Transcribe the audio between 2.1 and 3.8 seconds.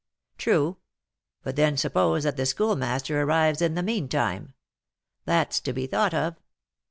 that the Schoolmaster arrives in